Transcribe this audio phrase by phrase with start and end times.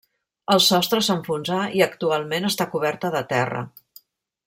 [0.55, 3.67] El sostre s'enfonsà i actualment està coberta de terra.